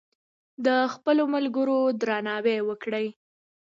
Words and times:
د 0.65 0.67
خپلو 0.93 1.23
ملګرو 1.33 1.79
درناوی 2.01 2.57
وکړئ. 2.69 3.07